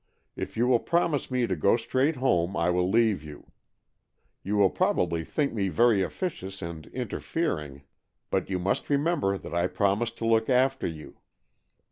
[0.35, 3.51] If you will promise me to go straight home, I will leave you.
[4.41, 7.83] You will probably think me very officious and inter fering,
[8.31, 11.17] but you must remember that I promised to look after you."